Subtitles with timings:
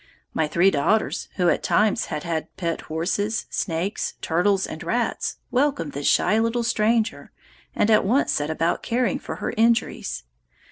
[0.33, 5.91] My three daughters, who at times had had pet horses, snakes, turtles, and rats, welcomed
[5.91, 7.31] this shy little stranger
[7.75, 10.23] and at once set about caring for her injuries.